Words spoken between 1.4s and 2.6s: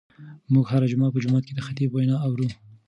کې د خطیب وینا اورو.